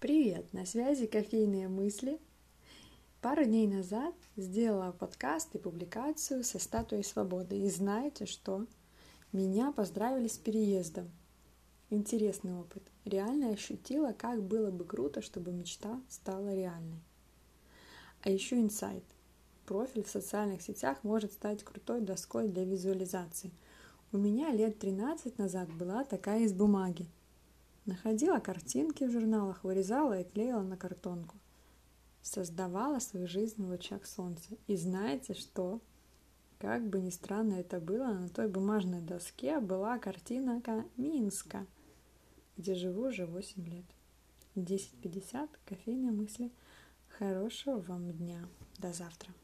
Привет, 0.00 0.54
на 0.54 0.64
связи 0.64 1.04
кофейные 1.04 1.68
мысли. 1.68 2.18
Пару 3.20 3.44
дней 3.44 3.66
назад 3.66 4.14
сделала 4.34 4.92
подкаст 4.92 5.54
и 5.54 5.58
публикацию 5.58 6.42
со 6.42 6.58
статуей 6.58 7.04
свободы. 7.04 7.58
И 7.58 7.68
знаете 7.68 8.24
что? 8.24 8.64
Меня 9.30 9.72
поздравили 9.72 10.26
с 10.26 10.38
переездом. 10.38 11.10
Интересный 11.90 12.54
опыт. 12.54 12.82
Реально 13.04 13.50
ощутила, 13.50 14.14
как 14.14 14.42
было 14.42 14.70
бы 14.70 14.86
круто, 14.86 15.20
чтобы 15.20 15.52
мечта 15.52 16.00
стала 16.08 16.54
реальной. 16.54 17.02
А 18.22 18.30
еще 18.30 18.58
инсайт. 18.58 19.04
Профиль 19.66 20.04
в 20.04 20.08
социальных 20.08 20.62
сетях 20.62 21.04
может 21.04 21.34
стать 21.34 21.62
крутой 21.62 22.00
доской 22.00 22.48
для 22.48 22.64
визуализации. 22.64 23.50
У 24.12 24.16
меня 24.16 24.50
лет 24.50 24.78
13 24.78 25.36
назад 25.36 25.70
была 25.74 26.04
такая 26.04 26.40
из 26.44 26.54
бумаги– 26.54 27.06
Находила 27.90 28.38
картинки 28.38 29.02
в 29.02 29.10
журналах, 29.10 29.64
вырезала 29.64 30.20
и 30.20 30.22
клеила 30.22 30.62
на 30.62 30.76
картонку. 30.76 31.34
Создавала 32.22 33.00
свою 33.00 33.26
жизнь 33.26 33.60
в 33.60 33.68
лучах 33.68 34.06
солнца. 34.06 34.50
И 34.68 34.76
знаете 34.76 35.34
что? 35.34 35.80
Как 36.60 36.88
бы 36.88 37.00
ни 37.00 37.10
странно 37.10 37.54
это 37.54 37.80
было, 37.80 38.12
на 38.12 38.28
той 38.28 38.46
бумажной 38.46 39.00
доске 39.00 39.58
была 39.58 39.98
картинка 39.98 40.84
Минска, 40.96 41.66
где 42.56 42.76
живу 42.76 43.08
уже 43.08 43.26
8 43.26 43.66
лет. 43.66 43.86
10.50, 44.54 45.48
кофейные 45.64 46.12
мысли. 46.12 46.52
Хорошего 47.18 47.80
вам 47.80 48.12
дня. 48.12 48.48
До 48.78 48.92
завтра. 48.92 49.34